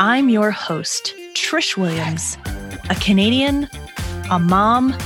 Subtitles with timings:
[0.00, 2.38] I'm your host, Trish Williams,
[2.88, 3.68] a Canadian,
[4.30, 4.96] a mom,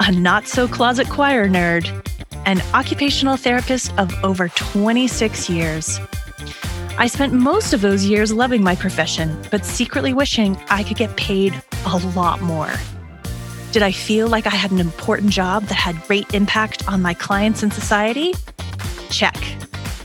[0.00, 1.86] a not so closet choir nerd,
[2.46, 6.00] an occupational therapist of over 26 years.
[6.98, 11.16] I spent most of those years loving my profession, but secretly wishing I could get
[11.16, 12.72] paid a lot more.
[13.70, 17.14] Did I feel like I had an important job that had great impact on my
[17.14, 18.34] clients and society?
[19.10, 19.59] Check.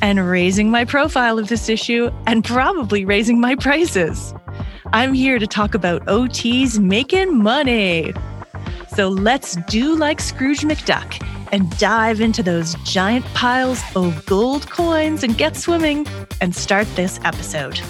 [0.00, 4.34] and raising my profile of this issue and probably raising my prices.
[4.92, 8.12] I'm here to talk about OTs making money.
[8.94, 15.22] So let's do like Scrooge McDuck and dive into those giant piles of gold coins
[15.22, 16.06] and get swimming
[16.40, 17.80] and start this episode.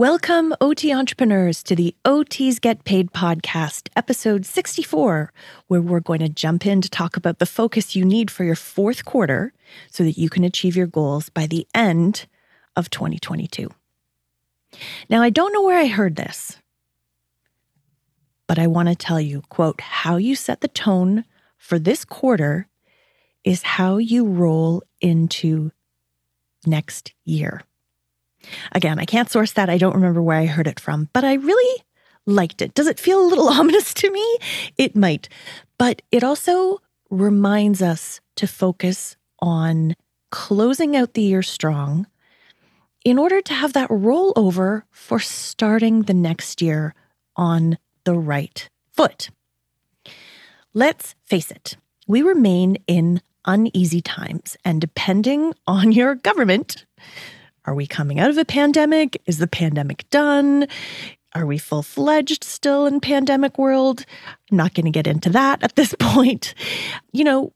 [0.00, 5.30] Welcome, OT entrepreneurs, to the OTs Get Paid podcast, episode 64,
[5.66, 8.54] where we're going to jump in to talk about the focus you need for your
[8.54, 9.52] fourth quarter
[9.90, 12.24] so that you can achieve your goals by the end
[12.76, 13.68] of 2022.
[15.10, 16.56] Now, I don't know where I heard this,
[18.46, 21.26] but I want to tell you, quote, how you set the tone
[21.58, 22.68] for this quarter
[23.44, 25.72] is how you roll into
[26.64, 27.64] next year.
[28.72, 29.70] Again, I can't source that.
[29.70, 31.82] I don't remember where I heard it from, but I really
[32.26, 32.74] liked it.
[32.74, 34.38] Does it feel a little ominous to me?
[34.76, 35.28] It might.
[35.78, 36.80] But it also
[37.10, 39.94] reminds us to focus on
[40.30, 42.06] closing out the year strong
[43.04, 46.94] in order to have that rollover for starting the next year
[47.36, 49.30] on the right foot.
[50.72, 51.76] Let's face it,
[52.06, 56.84] we remain in uneasy times, and depending on your government,
[57.70, 59.22] are we coming out of a pandemic?
[59.26, 60.66] Is the pandemic done?
[61.36, 64.04] Are we full fledged still in pandemic world?
[64.50, 66.52] I'm not going to get into that at this point.
[67.12, 67.52] You know,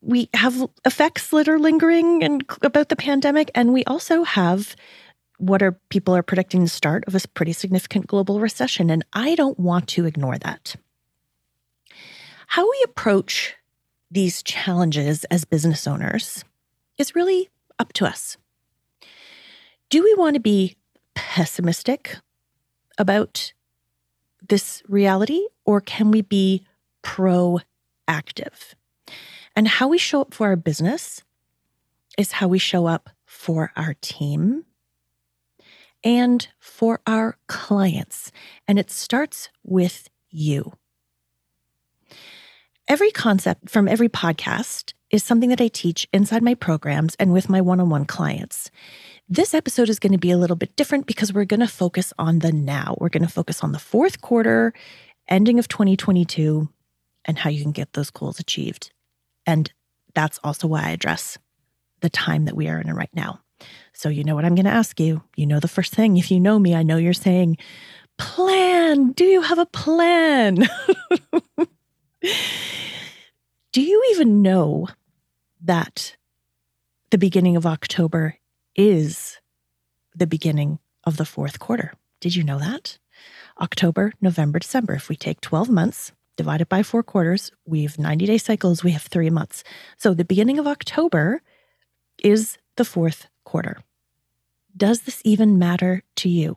[0.00, 4.74] we have effects that are lingering and about the pandemic, and we also have
[5.38, 9.36] what are people are predicting the start of a pretty significant global recession, and I
[9.36, 10.74] don't want to ignore that.
[12.48, 13.54] How we approach
[14.10, 16.44] these challenges as business owners
[16.98, 18.36] is really up to us
[19.94, 20.74] do we want to be
[21.14, 22.16] pessimistic
[22.98, 23.52] about
[24.48, 26.66] this reality or can we be
[27.04, 28.74] proactive?
[29.54, 31.22] And how we show up for our business
[32.18, 34.64] is how we show up for our team
[36.02, 38.32] and for our clients.
[38.66, 40.72] And it starts with you.
[42.88, 47.48] Every concept from every podcast is something that I teach inside my programs and with
[47.48, 48.72] my one on one clients.
[49.28, 52.12] This episode is going to be a little bit different because we're going to focus
[52.18, 52.94] on the now.
[53.00, 54.74] We're going to focus on the fourth quarter,
[55.26, 56.68] ending of 2022,
[57.24, 58.90] and how you can get those goals achieved.
[59.46, 59.72] And
[60.14, 61.38] that's also why I address
[62.00, 63.40] the time that we are in right now.
[63.94, 65.22] So, you know what I'm going to ask you.
[65.36, 67.56] You know, the first thing, if you know me, I know you're saying,
[68.18, 69.12] plan.
[69.12, 70.56] Do you have a plan?
[73.72, 74.88] Do you even know
[75.62, 76.14] that
[77.08, 78.36] the beginning of October
[78.76, 79.38] is
[80.14, 81.94] the beginning of the fourth quarter.
[82.20, 82.98] Did you know that?
[83.60, 84.94] October, November, December.
[84.94, 88.92] If we take 12 months, divided by four quarters, we have 90 day cycles, we
[88.92, 89.62] have three months.
[89.96, 91.42] So the beginning of October
[92.22, 93.78] is the fourth quarter.
[94.76, 96.56] Does this even matter to you?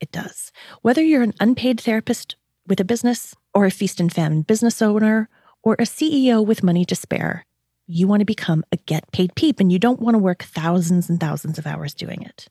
[0.00, 0.52] It does.
[0.82, 2.36] Whether you're an unpaid therapist
[2.66, 5.28] with a business, or a feast and famine business owner,
[5.62, 7.44] or a CEO with money to spare,
[7.92, 11.08] you want to become a get paid peep and you don't want to work thousands
[11.08, 12.48] and thousands of hours doing it.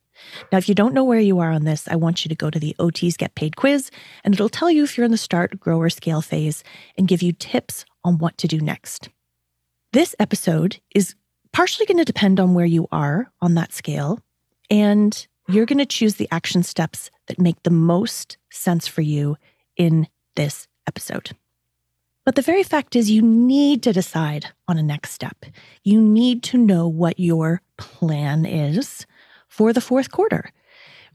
[0.51, 2.49] Now, if you don't know where you are on this, I want you to go
[2.49, 3.89] to the OT's Get Paid quiz,
[4.23, 6.63] and it'll tell you if you're in the start, grow, or scale phase
[6.97, 9.09] and give you tips on what to do next.
[9.93, 11.15] This episode is
[11.53, 14.19] partially going to depend on where you are on that scale.
[14.69, 19.37] And you're going to choose the action steps that make the most sense for you
[19.75, 21.31] in this episode.
[22.23, 25.45] But the very fact is, you need to decide on a next step.
[25.83, 29.07] You need to know what your plan is
[29.47, 30.51] for the fourth quarter.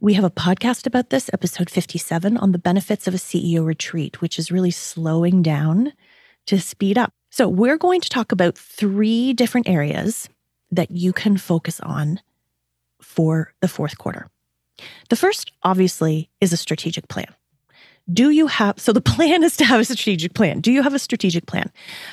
[0.01, 4.21] We have a podcast about this, episode 57, on the benefits of a CEO retreat,
[4.21, 5.93] which is really slowing down
[6.47, 7.13] to speed up.
[7.31, 10.29] So, we're going to talk about three different areas
[10.73, 12.21] that you can focus on
[13.01, 14.29] for the fourth quarter.
[15.09, 17.33] The first, obviously, is a strategic plan.
[18.13, 20.61] Do you have, so the plan is to have a strategic plan.
[20.61, 21.73] Do you have a strategic plan?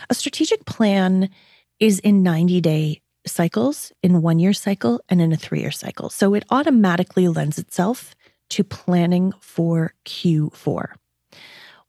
[0.10, 1.30] A strategic plan
[1.80, 6.10] is in 90 day cycles, in one year cycle, and in a three year cycle.
[6.10, 8.16] So it automatically lends itself
[8.50, 10.94] to planning for Q4.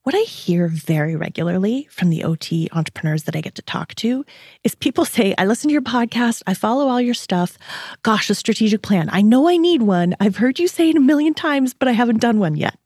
[0.04, 4.24] What I hear very regularly from the OT entrepreneurs that I get to talk to
[4.62, 7.56] is people say, I listen to your podcast, I follow all your stuff.
[8.02, 9.08] Gosh, a strategic plan.
[9.10, 10.14] I know I need one.
[10.20, 12.78] I've heard you say it a million times, but I haven't done one yet.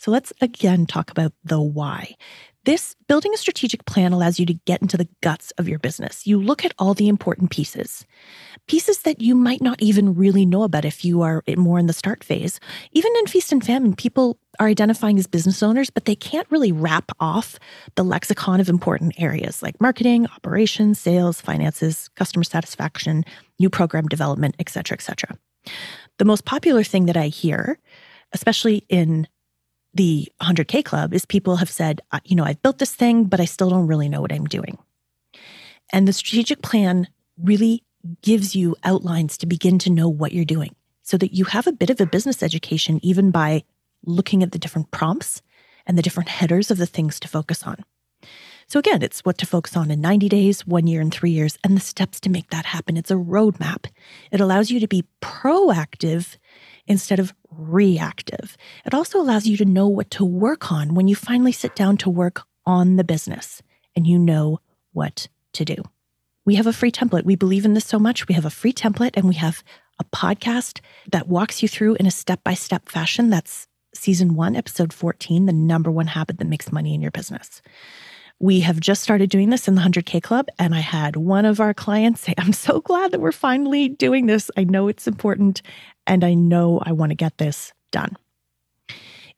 [0.00, 2.14] So let's again talk about the why.
[2.64, 6.26] This building a strategic plan allows you to get into the guts of your business.
[6.26, 8.06] You look at all the important pieces,
[8.66, 11.92] pieces that you might not even really know about if you are more in the
[11.92, 12.60] start phase.
[12.92, 16.72] Even in Feast and Famine, people are identifying as business owners, but they can't really
[16.72, 17.58] wrap off
[17.94, 23.24] the lexicon of important areas like marketing, operations, sales, finances, customer satisfaction,
[23.58, 25.36] new program development, et cetera, et cetera.
[26.18, 27.78] The most popular thing that I hear,
[28.32, 29.26] especially in
[29.94, 33.44] the 100K Club is people have said, you know, I've built this thing, but I
[33.44, 34.78] still don't really know what I'm doing.
[35.92, 37.08] And the strategic plan
[37.42, 37.82] really
[38.22, 41.72] gives you outlines to begin to know what you're doing so that you have a
[41.72, 43.64] bit of a business education, even by
[44.04, 45.42] looking at the different prompts
[45.86, 47.84] and the different headers of the things to focus on.
[48.68, 51.58] So, again, it's what to focus on in 90 days, one year, and three years,
[51.64, 52.96] and the steps to make that happen.
[52.96, 53.86] It's a roadmap.
[54.30, 56.36] It allows you to be proactive
[56.90, 58.56] instead of reactive.
[58.84, 61.96] It also allows you to know what to work on when you finally sit down
[61.98, 63.62] to work on the business
[63.94, 64.58] and you know
[64.92, 65.76] what to do.
[66.44, 67.24] We have a free template.
[67.24, 68.26] We believe in this so much.
[68.26, 69.62] We have a free template and we have
[70.00, 70.80] a podcast
[71.12, 73.30] that walks you through in a step by step fashion.
[73.30, 77.62] That's season one, episode 14, the number one habit that makes money in your business.
[78.42, 81.60] We have just started doing this in the 100K Club, and I had one of
[81.60, 84.50] our clients say, I'm so glad that we're finally doing this.
[84.56, 85.60] I know it's important,
[86.10, 88.16] and I know I want to get this done.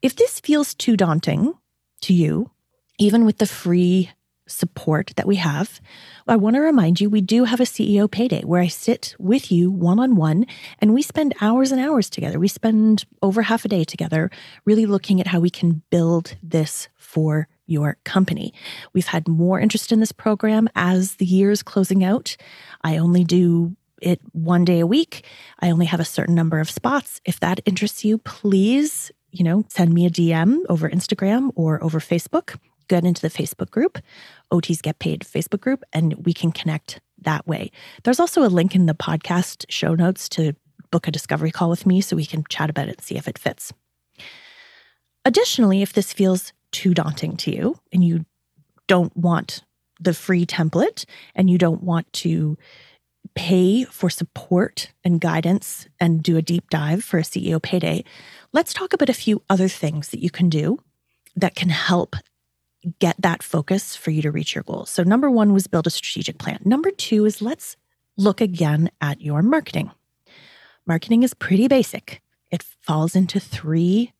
[0.01, 1.53] If this feels too daunting
[2.01, 2.49] to you,
[2.97, 4.09] even with the free
[4.47, 5.79] support that we have,
[6.27, 9.51] I want to remind you we do have a CEO payday where I sit with
[9.51, 10.47] you one on one
[10.79, 12.39] and we spend hours and hours together.
[12.39, 14.31] We spend over half a day together
[14.65, 18.51] really looking at how we can build this for your company.
[18.93, 22.35] We've had more interest in this program as the year is closing out.
[22.81, 25.25] I only do it one day a week.
[25.59, 27.21] I only have a certain number of spots.
[27.25, 31.99] If that interests you, please, you know, send me a DM over Instagram or over
[31.99, 32.57] Facebook.
[32.89, 33.97] Get into the Facebook group,
[34.51, 37.71] OTs Get Paid Facebook group, and we can connect that way.
[38.03, 40.53] There's also a link in the podcast show notes to
[40.91, 43.27] book a discovery call with me so we can chat about it and see if
[43.27, 43.73] it fits.
[45.25, 48.25] Additionally, if this feels too daunting to you and you
[48.87, 49.63] don't want
[49.99, 52.57] the free template and you don't want to
[53.35, 58.03] pay for support and guidance and do a deep dive for a CEO payday,
[58.51, 60.79] let's talk about a few other things that you can do
[61.35, 62.15] that can help
[62.99, 64.89] get that focus for you to reach your goals.
[64.89, 66.59] So, number one was build a strategic plan.
[66.65, 67.77] Number two is let's
[68.17, 69.91] look again at your marketing.
[70.85, 72.21] Marketing is pretty basic,
[72.51, 74.13] it falls into three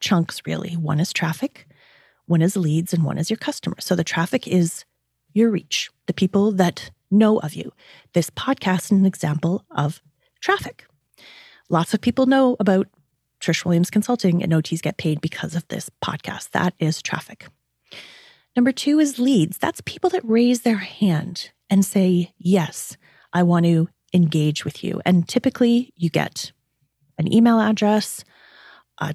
[0.00, 0.74] chunks, really.
[0.74, 1.66] One is traffic,
[2.26, 3.84] one is leads, and one is your customers.
[3.84, 4.84] So, the traffic is
[5.32, 7.72] your reach, the people that know of you.
[8.12, 10.00] This podcast is an example of
[10.40, 10.86] traffic.
[11.68, 12.88] Lots of people know about
[13.40, 16.50] Trish Williams Consulting and OTs get paid because of this podcast.
[16.50, 17.46] That is traffic.
[18.54, 19.58] Number two is leads.
[19.58, 22.96] That's people that raise their hand and say, Yes,
[23.32, 25.00] I want to engage with you.
[25.04, 26.52] And typically you get
[27.18, 28.24] an email address,
[28.98, 29.14] a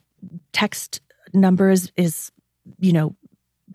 [0.54, 1.02] text
[1.34, 2.32] numbers is,
[2.80, 3.16] you know,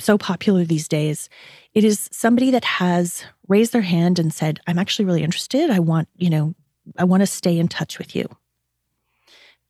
[0.01, 1.29] so popular these days.
[1.75, 5.71] It is somebody that has raised their hand and said, I'm actually really interested.
[5.71, 6.55] I want, you know,
[6.97, 8.29] I want to stay in touch with you.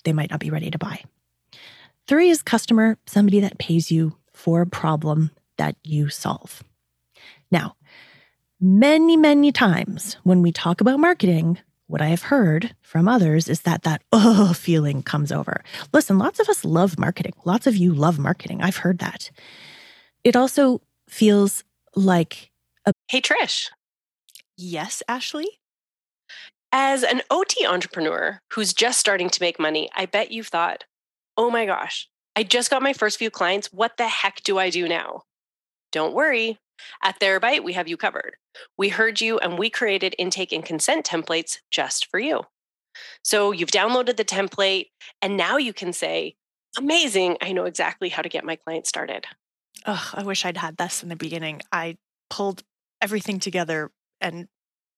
[0.04, 1.02] They might not be ready to buy.
[2.06, 6.62] Three is customer, somebody that pays you for a problem that you solve.
[7.50, 7.76] Now,
[8.61, 13.62] many, many times when we talk about marketing, what I have heard from others is
[13.62, 15.62] that that oh feeling comes over.
[15.92, 17.35] Listen, lots of us love marketing.
[17.45, 18.62] Lots of you love marketing.
[18.62, 19.30] I've heard that.
[20.26, 21.62] It also feels
[21.95, 22.50] like
[22.85, 23.71] a Hey Trish.
[24.56, 25.47] Yes, Ashley.
[26.73, 30.83] As an OT entrepreneur who's just starting to make money, I bet you've thought,
[31.37, 33.73] oh my gosh, I just got my first few clients.
[33.73, 35.23] What the heck do I do now?
[35.92, 36.59] Don't worry.
[37.04, 38.35] At Therabyte, we have you covered.
[38.76, 42.42] We heard you and we created intake and consent templates just for you.
[43.23, 44.87] So you've downloaded the template
[45.23, 46.35] and now you can say,
[46.76, 49.25] amazing, I know exactly how to get my client started.
[49.87, 51.62] Oh, I wish I'd had this in the beginning.
[51.71, 51.97] I
[52.28, 52.62] pulled
[53.00, 53.90] everything together
[54.21, 54.49] and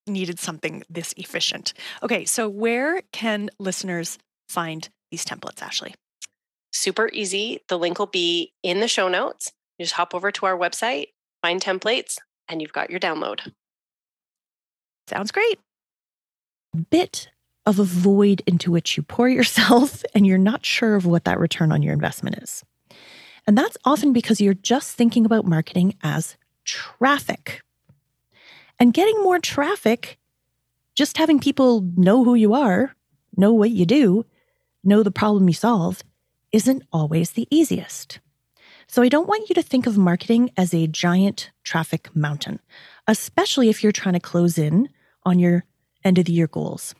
[0.07, 1.75] needed something this efficient.
[2.03, 4.19] Okay, so where can listeners
[4.49, 5.95] find these templates, Ashley?
[6.73, 7.61] Super easy.
[7.69, 9.53] The link will be in the show notes.
[9.79, 11.09] You just hop over to our website,
[11.43, 12.19] find templates,
[12.49, 13.53] and you've got your download.
[15.07, 15.59] Sounds great.
[16.91, 17.29] Bit
[17.65, 21.39] of a void into which you pour yourself and you're not sure of what that
[21.39, 22.65] return on your investment is.
[23.49, 26.37] And that's often because you're just thinking about marketing as
[26.67, 27.63] traffic.
[28.79, 30.19] And getting more traffic,
[30.95, 32.95] just having people know who you are,
[33.39, 34.27] know what you do,
[34.85, 36.03] know the problem you solve,
[36.53, 38.21] isn't always the easiest.
[38.87, 42.61] So I don't want you to think of marketing as a giant traffic mountain,
[43.07, 44.91] especially if you're trying to close in
[45.25, 45.65] on your
[46.05, 46.95] end of the year goals.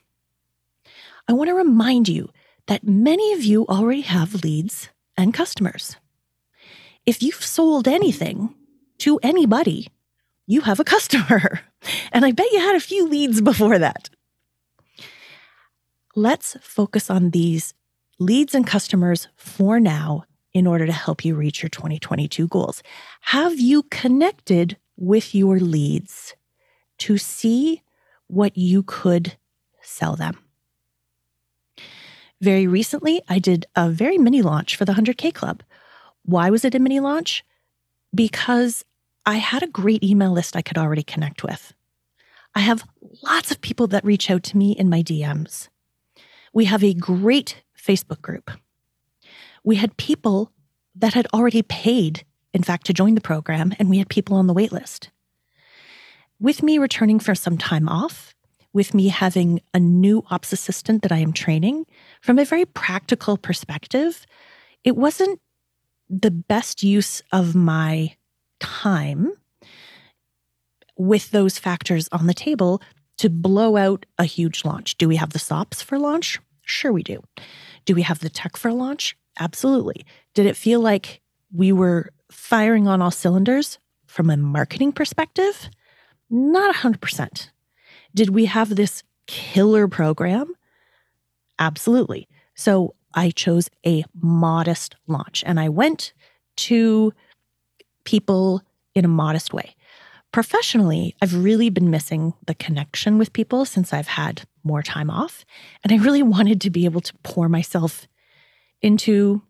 [1.27, 2.31] I want to remind you
[2.65, 5.95] that many of you already have leads and customers.
[7.09, 8.53] If you've sold anything
[8.99, 9.87] to anybody,
[10.45, 11.61] you have a customer.
[12.11, 14.09] And I bet you had a few leads before that.
[16.13, 17.73] Let's focus on these
[18.19, 22.83] leads and customers for now in order to help you reach your 2022 goals.
[23.21, 26.35] Have you connected with your leads
[26.97, 27.81] to see
[28.27, 29.37] what you could
[29.81, 30.37] sell them?
[32.41, 35.63] Very recently, I did a very mini launch for the 100K Club.
[36.23, 37.43] Why was it a mini launch?
[38.13, 38.85] Because
[39.25, 41.73] I had a great email list I could already connect with.
[42.55, 42.83] I have
[43.23, 45.69] lots of people that reach out to me in my DMs.
[46.53, 48.51] We have a great Facebook group.
[49.63, 50.51] We had people
[50.95, 54.47] that had already paid, in fact, to join the program, and we had people on
[54.47, 55.11] the wait list.
[56.39, 58.33] With me returning for some time off,
[58.73, 61.85] with me having a new ops assistant that I am training,
[62.21, 64.25] from a very practical perspective,
[64.83, 65.39] it wasn't
[66.09, 68.15] the best use of my
[68.59, 69.31] time
[70.97, 72.81] with those factors on the table
[73.17, 74.97] to blow out a huge launch.
[74.97, 76.39] Do we have the SOPs for launch?
[76.63, 77.21] Sure, we do.
[77.85, 79.17] Do we have the tech for launch?
[79.39, 80.05] Absolutely.
[80.33, 81.21] Did it feel like
[81.53, 85.69] we were firing on all cylinders from a marketing perspective?
[86.29, 87.49] Not 100%.
[88.13, 90.53] Did we have this killer program?
[91.59, 92.27] Absolutely.
[92.55, 96.13] So I chose a modest launch and I went
[96.57, 97.13] to
[98.03, 98.61] people
[98.95, 99.75] in a modest way.
[100.31, 105.43] Professionally, I've really been missing the connection with people since I've had more time off.
[105.83, 108.07] And I really wanted to be able to pour myself
[108.81, 109.41] into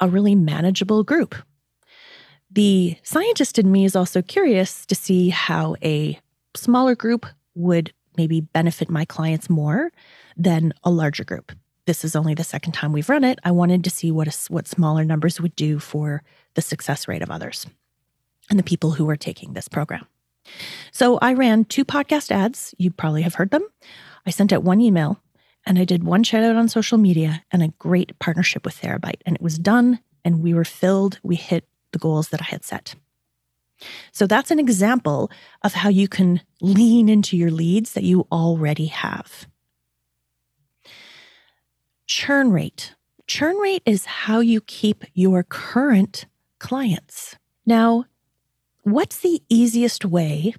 [0.00, 1.34] a really manageable group.
[2.50, 6.18] The scientist in me is also curious to see how a
[6.54, 9.90] smaller group would maybe benefit my clients more
[10.36, 11.52] than a larger group.
[11.86, 13.38] This is only the second time we've run it.
[13.44, 16.22] I wanted to see what, a, what smaller numbers would do for
[16.54, 17.66] the success rate of others
[18.50, 20.06] and the people who are taking this program.
[20.90, 22.74] So I ran two podcast ads.
[22.76, 23.66] You probably have heard them.
[24.26, 25.20] I sent out one email
[25.64, 29.22] and I did one shout out on social media and a great partnership with Therabyte.
[29.24, 31.20] And it was done and we were filled.
[31.22, 32.96] We hit the goals that I had set.
[34.10, 35.30] So that's an example
[35.62, 39.46] of how you can lean into your leads that you already have.
[42.06, 42.94] Churn rate.
[43.26, 46.26] Churn rate is how you keep your current
[46.60, 47.36] clients.
[47.66, 48.04] Now,
[48.84, 50.54] what's the easiest way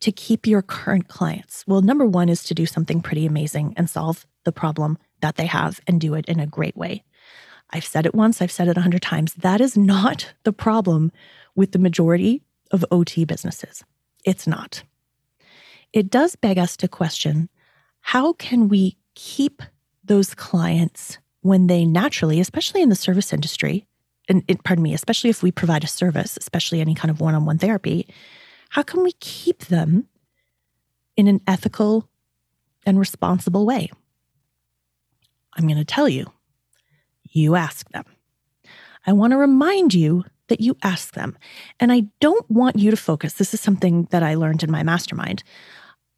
[0.00, 1.64] to keep your current clients?
[1.66, 5.46] Well, number one is to do something pretty amazing and solve the problem that they
[5.46, 7.04] have and do it in a great way.
[7.70, 9.32] I've said it once, I've said it a hundred times.
[9.34, 11.10] That is not the problem
[11.54, 13.82] with the majority of OT businesses.
[14.26, 14.82] It's not.
[15.94, 17.48] It does beg us to question
[18.00, 19.62] how can we keep
[20.12, 23.86] those clients when they naturally, especially in the service industry,
[24.28, 27.46] and pardon me, especially if we provide a service, especially any kind of one on
[27.46, 28.06] one therapy,
[28.68, 30.06] how can we keep them
[31.16, 32.10] in an ethical
[32.84, 33.90] and responsible way?
[35.54, 36.30] I'm going to tell you,
[37.30, 38.04] you ask them.
[39.06, 41.38] I want to remind you that you ask them.
[41.80, 43.32] And I don't want you to focus.
[43.32, 45.42] This is something that I learned in my mastermind.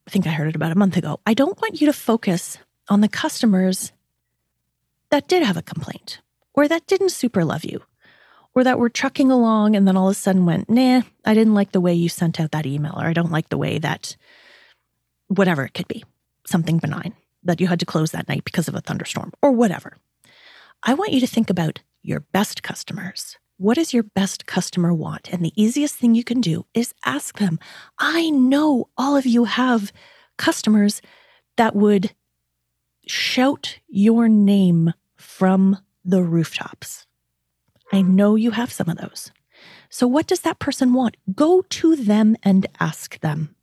[0.08, 1.20] I think I heard it about a month ago.
[1.26, 2.58] I don't want you to focus
[2.88, 3.92] on the customers
[5.10, 6.20] that did have a complaint
[6.54, 7.82] or that didn't super love you
[8.54, 11.54] or that were trucking along and then all of a sudden went, nah, I didn't
[11.54, 14.16] like the way you sent out that email or I don't like the way that
[15.28, 16.04] whatever it could be.
[16.46, 19.96] something benign that you had to close that night because of a thunderstorm or whatever.
[20.82, 23.38] I want you to think about your best customers.
[23.56, 25.32] What does your best customer want?
[25.32, 27.58] And the easiest thing you can do is ask them.
[27.98, 29.92] I know all of you have
[30.36, 31.00] customers
[31.56, 32.14] that would
[33.06, 37.06] shout your name from the rooftops.
[37.92, 39.30] I know you have some of those.
[39.88, 41.16] So, what does that person want?
[41.34, 43.54] Go to them and ask them.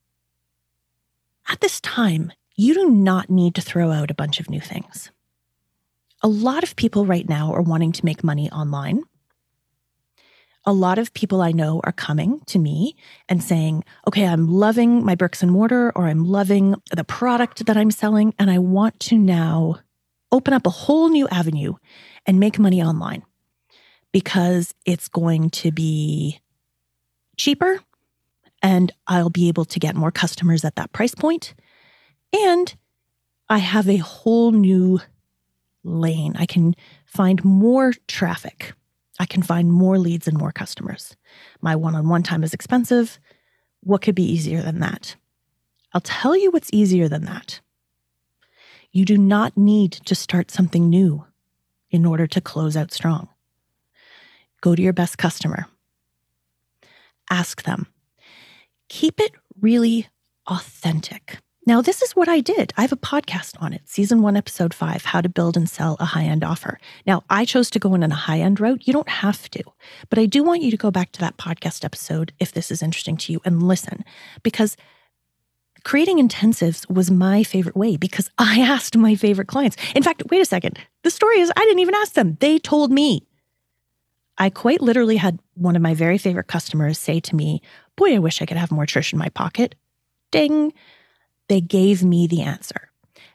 [1.47, 5.11] At this time, you do not need to throw out a bunch of new things.
[6.21, 9.03] A lot of people right now are wanting to make money online.
[10.65, 12.95] A lot of people I know are coming to me
[13.27, 17.77] and saying, okay, I'm loving my bricks and mortar, or I'm loving the product that
[17.77, 19.79] I'm selling, and I want to now
[20.31, 21.73] open up a whole new avenue
[22.25, 23.23] and make money online
[24.11, 26.39] because it's going to be
[27.37, 27.79] cheaper
[28.61, 31.53] and I'll be able to get more customers at that price point.
[32.33, 32.73] And
[33.49, 34.99] I have a whole new
[35.83, 36.35] lane.
[36.37, 36.75] I can
[37.05, 38.73] find more traffic.
[39.21, 41.15] I can find more leads and more customers.
[41.61, 43.19] My one on one time is expensive.
[43.81, 45.15] What could be easier than that?
[45.93, 47.59] I'll tell you what's easier than that.
[48.91, 51.23] You do not need to start something new
[51.91, 53.29] in order to close out strong.
[54.59, 55.67] Go to your best customer.
[57.29, 57.85] Ask them.
[58.89, 60.07] Keep it really
[60.47, 61.37] authentic.
[61.67, 62.73] Now, this is what I did.
[62.75, 65.95] I have a podcast on it, season one, episode five How to Build and Sell
[65.99, 66.79] a High End Offer.
[67.05, 68.87] Now, I chose to go in on a high end route.
[68.87, 69.63] You don't have to,
[70.09, 72.81] but I do want you to go back to that podcast episode if this is
[72.81, 74.03] interesting to you and listen
[74.41, 74.75] because
[75.83, 79.77] creating intensives was my favorite way because I asked my favorite clients.
[79.93, 80.79] In fact, wait a second.
[81.03, 83.27] The story is I didn't even ask them, they told me.
[84.39, 87.61] I quite literally had one of my very favorite customers say to me,
[87.97, 89.75] Boy, I wish I could have more Trish in my pocket.
[90.31, 90.73] Ding.
[91.51, 92.91] They gave me the answer.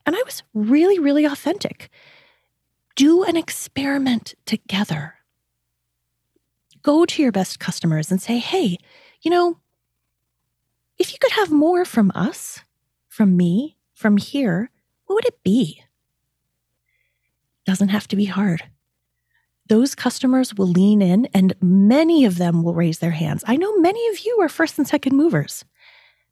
[0.07, 1.91] And I was really, really authentic.
[2.95, 5.17] Do an experiment together.
[6.81, 8.79] Go to your best customers and say, Hey,
[9.21, 9.59] you know,
[10.97, 12.61] if you could have more from us,
[13.07, 14.71] from me, from here,
[15.05, 15.83] what would it be?
[17.67, 18.63] Doesn't have to be hard
[19.69, 23.45] those customers will lean in and many of them will raise their hands.
[23.47, 25.65] I know many of you are first and second movers.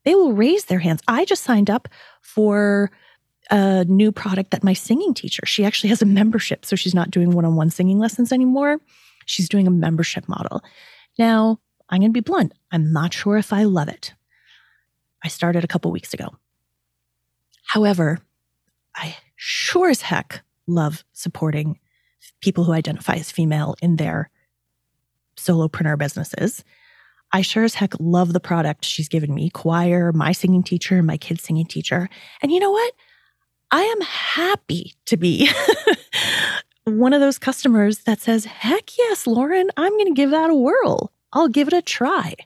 [0.05, 1.01] They will raise their hands.
[1.09, 1.89] I just signed up
[2.21, 2.91] for
[3.51, 6.65] a new product that my singing teacher, she actually has a membership.
[6.65, 8.79] So she's not doing one on one singing lessons anymore.
[9.27, 10.63] She's doing a membership model.
[11.19, 12.53] Now, I'm going to be blunt.
[12.73, 14.15] I'm not sure if I love it.
[15.23, 16.29] I started a couple weeks ago.
[17.67, 18.19] However,
[18.97, 21.79] I sure as heck love supporting
[22.41, 24.31] people who identify as female in their
[25.37, 26.65] solopreneur businesses.
[27.35, 31.17] I sure as heck love the product she's given me choir, my singing teacher, my
[31.17, 32.09] kids' singing teacher.
[32.41, 32.95] And you know what?
[33.73, 35.51] I am happy to be
[36.85, 40.55] one of those customers that says, heck yes, Lauren, I'm going to give that a
[40.55, 41.11] whirl.
[41.33, 42.37] I'll give it a try.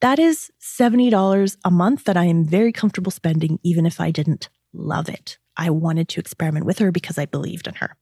[0.00, 4.48] That is $70 a month that I am very comfortable spending, even if I didn't
[4.72, 5.38] love it.
[5.56, 7.94] I wanted to experiment with her because I believed in her.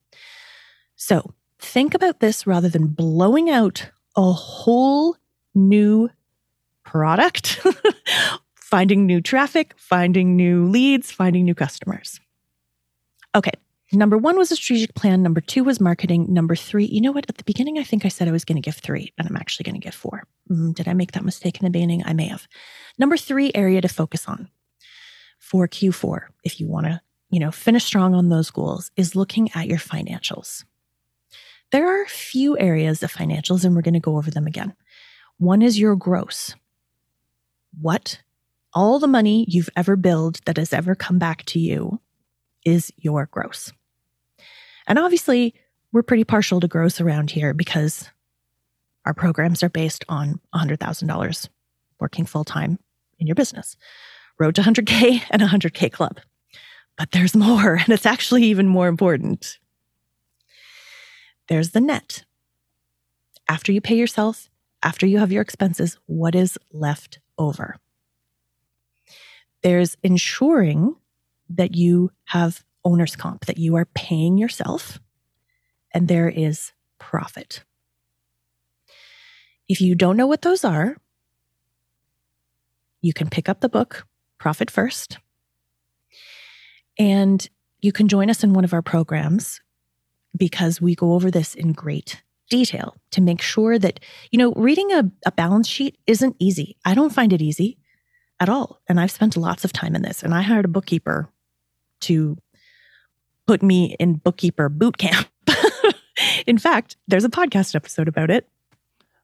[0.94, 5.18] So think about this rather than blowing out a whole
[5.56, 6.10] new
[6.84, 7.60] product,
[8.54, 12.20] finding new traffic, finding new leads, finding new customers.
[13.34, 13.52] Okay.
[13.92, 15.22] Number one was a strategic plan.
[15.22, 16.26] Number two was marketing.
[16.32, 17.26] Number three, you know what?
[17.28, 19.36] At the beginning, I think I said I was going to give three, and I'm
[19.36, 20.24] actually going to give four.
[20.50, 22.02] Mm, did I make that mistake in the beginning?
[22.04, 22.48] I may have.
[22.98, 24.48] Number three area to focus on
[25.38, 29.50] for Q4, if you want to, you know, finish strong on those goals, is looking
[29.54, 30.64] at your financials.
[31.70, 34.74] There are a few areas of financials, and we're going to go over them again.
[35.38, 36.54] One is your gross.
[37.80, 38.20] What
[38.72, 42.00] all the money you've ever billed that has ever come back to you
[42.64, 43.72] is your gross.
[44.86, 45.54] And obviously,
[45.92, 48.10] we're pretty partial to gross around here because
[49.04, 51.48] our programs are based on $100,000
[52.00, 52.78] working full time
[53.18, 53.76] in your business.
[54.38, 56.18] Road to 100K and 100K club.
[56.98, 59.58] But there's more, and it's actually even more important.
[61.48, 62.24] There's the net.
[63.48, 64.50] After you pay yourself,
[64.86, 67.74] after you have your expenses, what is left over?
[69.62, 70.94] There's ensuring
[71.48, 75.00] that you have owner's comp, that you are paying yourself,
[75.92, 77.64] and there is profit.
[79.68, 80.96] If you don't know what those are,
[83.02, 84.06] you can pick up the book,
[84.38, 85.18] Profit First,
[86.96, 87.48] and
[87.80, 89.60] you can join us in one of our programs
[90.36, 94.92] because we go over this in great detail to make sure that, you know, reading
[94.92, 96.76] a, a balance sheet isn't easy.
[96.84, 97.78] I don't find it easy
[98.40, 98.80] at all.
[98.88, 100.22] And I've spent lots of time in this.
[100.22, 101.28] And I hired a bookkeeper
[102.00, 102.36] to
[103.46, 105.28] put me in bookkeeper boot camp.
[106.46, 108.48] in fact, there's a podcast episode about it,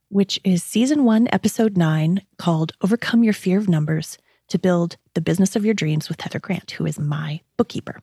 [0.08, 5.20] which is season one, episode nine, called Overcome Your Fear of Numbers to Build the
[5.20, 8.00] Business of Your Dreams with Heather Grant, who is my bookkeeper.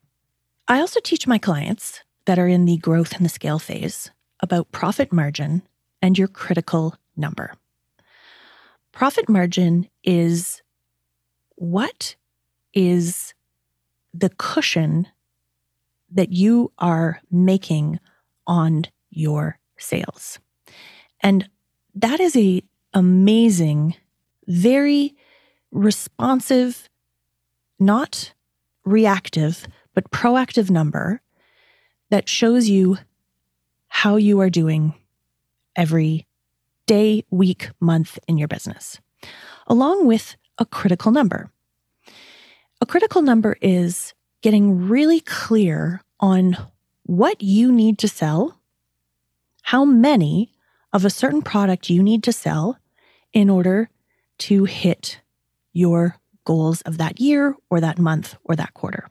[0.68, 4.72] I also teach my clients that are in the growth and the scale phase about
[4.72, 5.62] profit margin
[6.02, 7.54] and your critical number.
[8.92, 10.62] Profit margin is
[11.56, 12.16] what
[12.74, 13.34] is
[14.14, 15.08] the cushion
[16.12, 18.00] that you are making
[18.48, 20.40] on your sales.
[21.22, 21.50] And
[21.96, 23.96] that is a amazing,
[24.48, 25.16] very
[25.72, 26.90] responsive,
[27.80, 28.34] not
[28.86, 31.22] reactive, but proactive number
[32.10, 32.98] that shows you
[33.90, 34.94] how you are doing
[35.76, 36.26] every
[36.86, 39.00] day, week, month in your business,
[39.68, 41.52] along with a critical number.
[42.82, 46.58] A critical number is getting really clear on
[47.04, 48.60] what you need to sell,
[49.64, 50.52] how many
[50.94, 52.78] of a certain product you need to sell
[53.34, 53.90] in order
[54.38, 55.20] to hit
[55.74, 59.08] your goals of that year or that month or that quarter.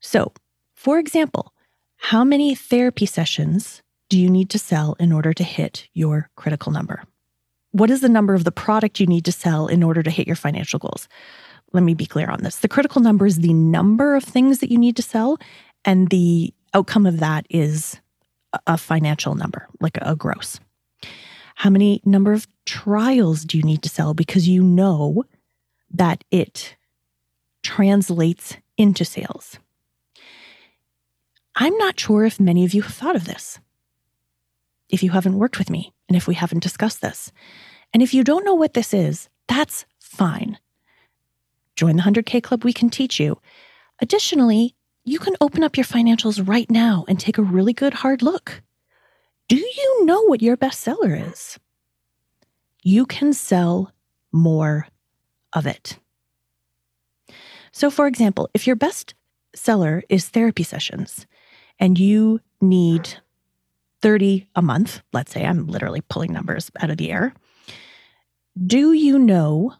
[0.00, 0.32] So,
[0.74, 1.53] for example,
[2.08, 6.70] how many therapy sessions do you need to sell in order to hit your critical
[6.70, 7.02] number?
[7.72, 10.26] What is the number of the product you need to sell in order to hit
[10.26, 11.08] your financial goals?
[11.72, 12.56] Let me be clear on this.
[12.58, 15.38] The critical number is the number of things that you need to sell,
[15.86, 17.98] and the outcome of that is
[18.66, 20.60] a financial number, like a gross.
[21.54, 25.24] How many number of trials do you need to sell because you know
[25.90, 26.76] that it
[27.62, 29.58] translates into sales?
[31.56, 33.60] I'm not sure if many of you have thought of this.
[34.88, 37.32] If you haven't worked with me and if we haven't discussed this.
[37.92, 40.58] And if you don't know what this is, that's fine.
[41.76, 43.40] Join the 100K Club, we can teach you.
[44.00, 48.22] Additionally, you can open up your financials right now and take a really good hard
[48.22, 48.62] look.
[49.48, 51.58] Do you know what your best seller is?
[52.82, 53.92] You can sell
[54.32, 54.88] more
[55.52, 55.98] of it.
[57.70, 59.14] So, for example, if your best
[59.54, 61.26] seller is therapy sessions
[61.78, 63.18] and you need
[64.02, 67.34] 30 a month, let's say I'm literally pulling numbers out of the air,
[68.66, 69.74] do you know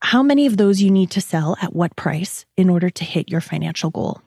[0.00, 3.28] how many of those you need to sell at what price in order to hit
[3.28, 4.20] your financial goal.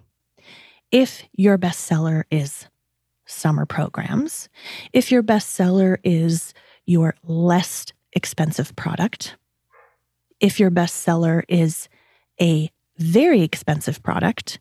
[0.91, 2.67] If your bestseller is
[3.25, 4.49] summer programs,
[4.91, 6.53] if your bestseller is
[6.85, 9.37] your less expensive product,
[10.41, 11.87] if your bestseller is
[12.41, 14.59] a very expensive product,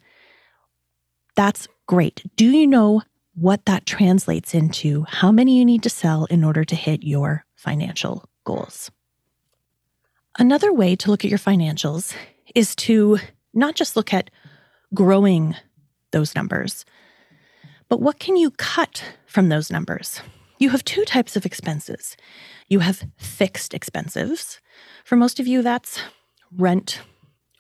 [1.41, 2.23] that's great.
[2.37, 3.01] Do you know
[3.35, 5.07] what that translates into?
[5.09, 8.91] How many you need to sell in order to hit your financial goals?
[10.39, 12.15] Another way to look at your financials
[12.55, 13.21] is to
[13.55, 14.31] not just look at
[14.93, 15.57] growing
[16.11, 16.85] those numbers,
[17.89, 20.21] but what can you cut from those numbers?
[20.59, 22.19] You have two types of expenses.
[22.69, 24.61] You have fixed expenses.
[25.07, 26.03] For most of you, that's
[26.55, 27.01] rent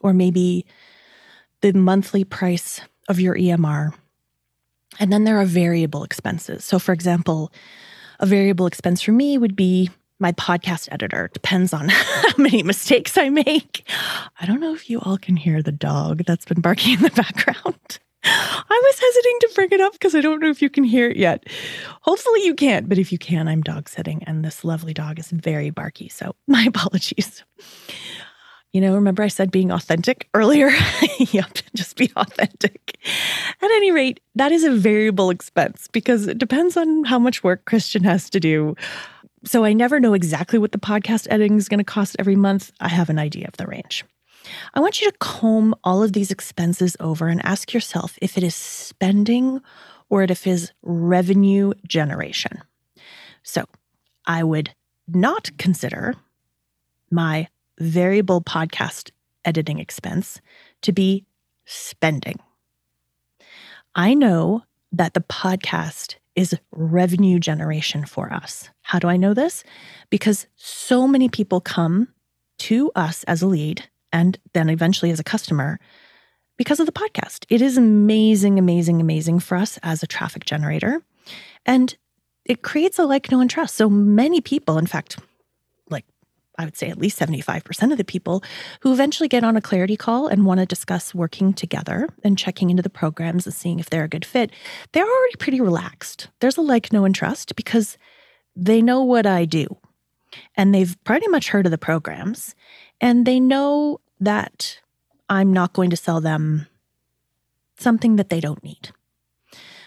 [0.03, 0.66] or maybe
[1.62, 3.92] the monthly price of your EMR.
[4.99, 6.64] And then there are variable expenses.
[6.64, 7.53] So, for example,
[8.20, 11.31] a variable expense for me would be my podcast editor.
[11.33, 13.88] Depends on how many mistakes I make.
[14.40, 17.11] I don't know if you all can hear the dog that's been barking in the
[17.11, 17.99] background.
[18.23, 21.09] I was hesitating to bring it up because I don't know if you can hear
[21.09, 21.44] it yet.
[22.03, 25.31] Hopefully you can't, but if you can, I'm dog sitting and this lovely dog is
[25.31, 26.09] very barky.
[26.09, 27.42] So my apologies.
[28.72, 30.70] You know, remember I said being authentic earlier?
[31.18, 32.98] yep, just be authentic.
[33.61, 37.64] At any rate, that is a variable expense because it depends on how much work
[37.64, 38.76] Christian has to do
[39.44, 42.72] so I never know exactly what the podcast editing is going to cost every month.
[42.80, 44.04] I have an idea of the range.
[44.74, 48.42] I want you to comb all of these expenses over and ask yourself if it
[48.42, 49.62] is spending
[50.09, 52.62] or if it is revenue generation.
[53.42, 53.64] So
[54.26, 54.74] I would
[55.09, 56.14] not consider
[57.11, 57.48] my
[57.81, 59.11] variable podcast
[59.45, 60.40] editing expense
[60.83, 61.25] to be
[61.64, 62.38] spending.
[63.95, 64.62] I know
[64.93, 68.71] that the podcast is revenue generation for us.
[68.83, 69.64] How do I know this?
[70.11, 72.09] Because so many people come
[72.59, 75.81] to us as a lead and then eventually as a customer
[76.57, 77.47] because of the podcast.
[77.49, 81.03] It is amazing, amazing, amazing for us as a traffic generator.
[81.64, 81.97] And
[82.45, 83.77] it creates a like, know, and trust.
[83.77, 85.19] So many people, in fact,
[86.61, 88.44] I would say at least 75% of the people
[88.81, 92.68] who eventually get on a clarity call and want to discuss working together and checking
[92.68, 94.51] into the programs and seeing if they're a good fit,
[94.92, 96.29] they're already pretty relaxed.
[96.40, 97.96] There's a like, know, and trust because
[98.55, 99.79] they know what I do.
[100.55, 102.55] And they've pretty much heard of the programs
[103.01, 104.81] and they know that
[105.31, 106.66] I'm not going to sell them
[107.79, 108.90] something that they don't need.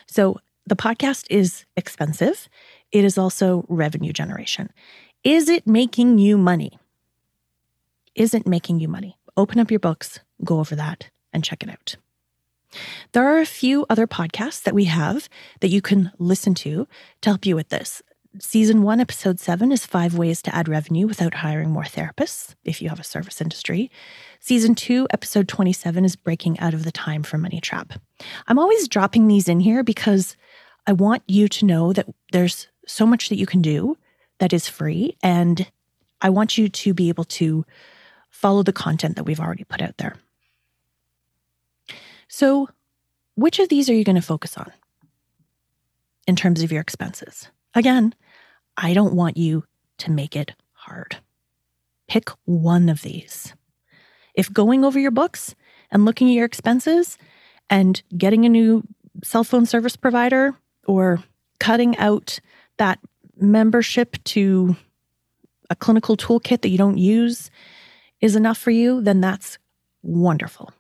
[0.08, 2.50] So the podcast is expensive.
[2.92, 4.72] It is also revenue generation.
[5.24, 6.78] Is it making you money?
[8.14, 9.18] Is it making you money?
[9.38, 11.96] Open up your books, go over that, and check it out.
[13.14, 15.30] There are a few other podcasts that we have
[15.62, 16.90] that you can listen to
[17.22, 18.02] to help you with this.
[18.38, 22.82] Season one, episode seven is five ways to add revenue without hiring more therapists if
[22.82, 23.90] you have a service industry.
[24.42, 27.94] Season two, episode 27 is breaking out of the time for money trap.
[28.48, 30.36] I'm always dropping these in here because
[30.86, 33.96] I want you to know that there's so much that you can do
[34.44, 35.16] that is free.
[35.24, 35.72] And
[36.22, 37.66] I want you to be able to
[38.30, 40.18] follow the content that we've already put out there.
[42.28, 42.68] So,
[43.36, 44.70] which of these are you going to focus on
[46.28, 47.48] in terms of your expenses?
[47.74, 48.14] Again,
[48.76, 49.64] I don't want you
[50.00, 51.20] to make it hard.
[52.10, 53.54] Pick one of these.
[54.36, 55.56] If going over your books
[55.90, 57.18] and looking at your expenses
[57.70, 58.84] and getting a new
[59.24, 60.54] cell phone service provider
[60.86, 61.24] or
[61.62, 62.42] cutting out
[62.76, 63.00] that
[63.52, 64.76] membership to
[65.70, 67.50] a clinical toolkit that you don't use
[68.22, 69.58] is enough for you, then that's
[70.02, 70.72] wonderful.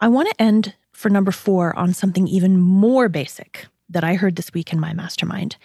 [0.00, 4.36] I want to end for number four on something even more basic that I heard
[4.36, 5.56] this week in my mastermind.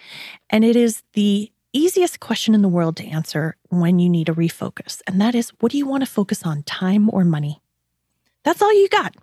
[0.50, 4.34] And it is the easiest question in the world to answer when you need a
[4.34, 5.00] refocus.
[5.06, 7.62] And that is what do you want to focus on, time or money?
[8.44, 9.14] That's all you got.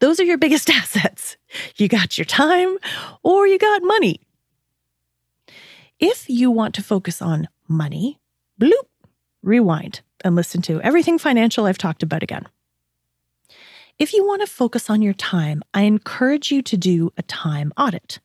[0.00, 1.36] Those are your biggest assets.
[1.76, 2.76] You got your time
[3.22, 4.20] or you got money.
[6.00, 8.18] If you want to focus on money,
[8.58, 8.88] bloop,
[9.42, 12.48] rewind and listen to everything financial I've talked about again.
[13.98, 17.70] If you want to focus on your time, I encourage you to do a time
[17.76, 18.18] audit.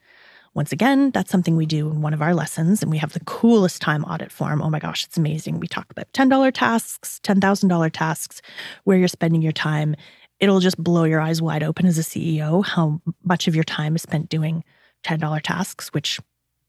[0.54, 3.26] Once again, that's something we do in one of our lessons, and we have the
[3.26, 4.62] coolest time audit form.
[4.62, 5.60] Oh my gosh, it's amazing.
[5.60, 8.42] We talk about $10 tasks, $10,000 tasks,
[8.86, 9.98] where you're spending your time.
[10.40, 13.98] It'll just blow your eyes wide open as a CEO how much of your time
[13.98, 14.64] is spent doing
[15.04, 16.22] $10 tasks, which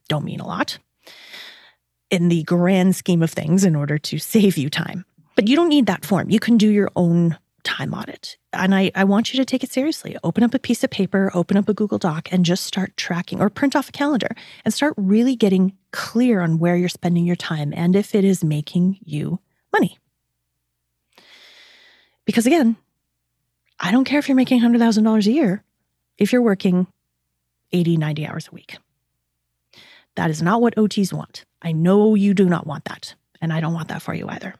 [0.09, 0.81] don't mean a lot
[2.11, 5.05] in the grand scheme of things in order to save you time.
[5.35, 6.31] But you don't need that form.
[6.31, 8.39] You can do your own time audit.
[8.53, 10.17] And I, I want you to take it seriously.
[10.23, 13.41] Open up a piece of paper, open up a Google Doc, and just start tracking
[13.41, 17.37] or print off a calendar and start really getting clear on where you're spending your
[17.37, 19.41] time and if it is making you
[19.73, 19.99] money.
[22.25, 22.77] Because again,
[23.81, 25.63] I don't care if you're making $100,000 a year
[26.19, 26.87] if you're working
[27.73, 28.79] 80, 90 hours a week.
[30.17, 31.45] That is not what OTs want.
[31.63, 34.55] I know you do not want that, and I don't want that for you either.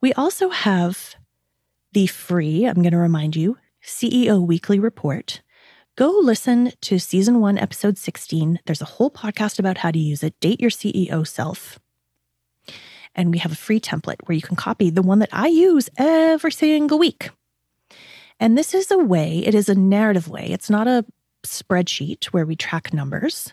[0.00, 1.14] We also have
[1.92, 5.40] the free, I'm going to remind you, CEO Weekly Report.
[5.94, 8.60] Go listen to season one, episode 16.
[8.64, 10.38] There's a whole podcast about how to use it.
[10.40, 11.78] Date your CEO self.
[13.14, 15.90] And we have a free template where you can copy the one that I use
[15.98, 17.30] every single week.
[18.40, 20.46] And this is a way, it is a narrative way.
[20.50, 21.04] It's not a
[21.44, 23.52] spreadsheet where we track numbers.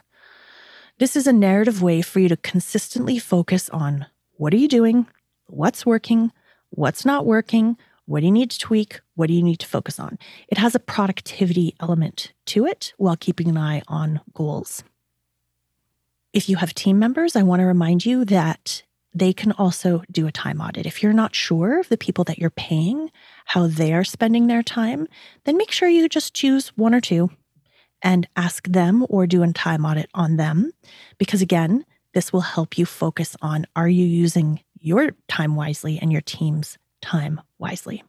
[1.00, 5.08] This is a narrative way for you to consistently focus on what are you doing,
[5.48, 6.34] what's working,
[6.72, 9.00] what's not working, what do you need to tweak?
[9.16, 10.20] What do you need to focus on?
[10.50, 14.84] It has a productivity element to it while keeping an eye on goals.
[16.34, 18.84] If you have team members, I want to remind you that
[19.14, 20.86] they can also do a time audit.
[20.86, 23.10] If you're not sure of the people that you're paying,
[23.46, 25.08] how they are spending their time,
[25.46, 27.30] then make sure you just choose one or two
[28.02, 30.72] and ask them or do a time audit on them.
[31.18, 36.12] Because again, this will help you focus on are you using your time wisely and
[36.12, 38.04] your team's time wisely.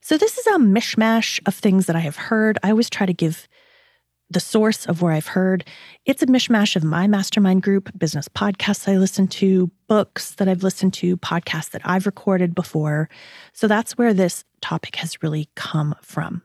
[0.00, 2.58] So, this is a mishmash of things that I have heard.
[2.62, 3.46] I always try to give
[4.30, 5.64] the source of where I've heard.
[6.04, 10.62] It's a mishmash of my mastermind group, business podcasts I listen to, books that I've
[10.62, 13.08] listened to, podcasts that I've recorded before.
[13.52, 16.42] So that's where this topic has really come from.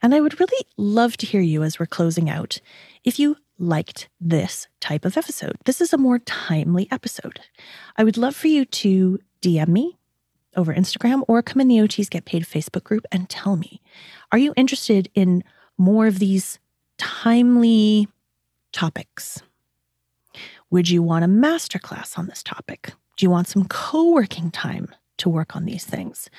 [0.00, 2.60] And I would really love to hear you as we're closing out
[3.04, 5.56] if you liked this type of episode.
[5.64, 7.40] This is a more timely episode.
[7.96, 9.98] I would love for you to DM me
[10.56, 13.80] over Instagram or come in the OTs Get Paid Facebook group and tell me
[14.30, 15.44] are you interested in
[15.78, 16.58] more of these
[16.98, 18.08] timely
[18.72, 19.42] topics?
[20.70, 22.92] Would you want a masterclass on this topic?
[23.16, 26.30] Do you want some co working time to work on these things?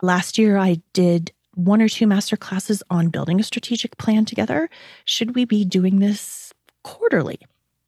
[0.00, 4.70] Last year, I did one or two master classes on building a strategic plan together.
[5.04, 7.40] Should we be doing this quarterly?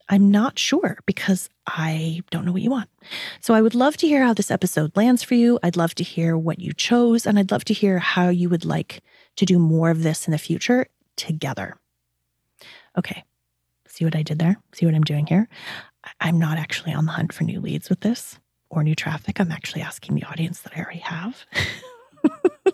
[0.09, 2.91] I'm not sure because I don't know what you want.
[3.41, 5.59] So I would love to hear how this episode lands for you.
[5.63, 8.67] I'd love to hear what you chose, and I'd love to hear how you would
[8.67, 9.03] like
[9.37, 11.79] to do more of this in the future together.
[12.99, 13.25] Okay,
[13.89, 14.57] see what I did there?
[14.73, 15.49] See what I'm doing here?
[16.21, 19.41] I'm not actually on the hunt for new leads with this or new traffic.
[19.41, 21.47] I'm actually asking the audience that I already have.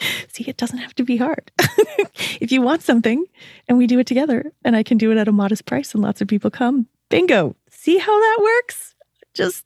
[0.28, 1.50] see, it doesn't have to be hard.
[2.40, 3.24] if you want something
[3.68, 6.02] and we do it together and I can do it at a modest price and
[6.02, 7.56] lots of people come, bingo.
[7.70, 8.94] See how that works?
[9.34, 9.64] Just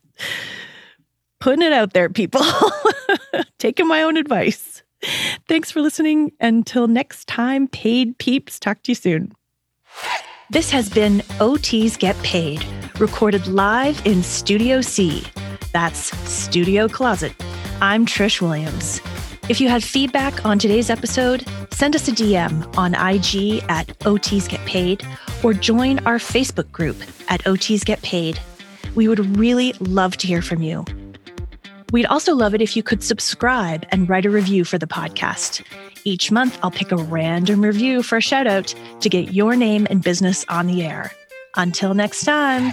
[1.41, 2.43] putting it out there, people.
[3.59, 4.83] Taking my own advice.
[5.49, 6.33] Thanks for listening.
[6.41, 8.59] Until next time, paid peeps.
[8.59, 9.33] Talk to you soon.
[10.51, 12.65] This has been OTs Get Paid,
[12.99, 15.25] recorded live in Studio C.
[15.73, 17.35] That's Studio Closet.
[17.81, 19.01] I'm Trish Williams.
[19.47, 24.49] If you have feedback on today's episode, send us a DM on IG at OTs
[24.49, 25.07] Get Paid
[25.43, 26.97] or join our Facebook group
[27.29, 28.41] at OTs Get Paid.
[28.95, 30.87] We would really love to hear from you.
[31.93, 35.63] We'd also love it if you could subscribe and write a review for the podcast.
[36.05, 39.87] Each month, I'll pick a random review for a shout out to get your name
[39.91, 41.13] and business on the air.
[41.55, 42.73] Until next time.